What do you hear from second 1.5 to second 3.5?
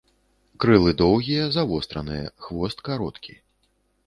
завостраныя, хвост кароткі.